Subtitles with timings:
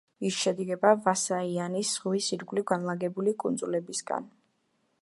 [0.27, 4.29] ის შედგება ვისაიანის ზღვის ირგვლივ განლაგებული კუნძულებისგან.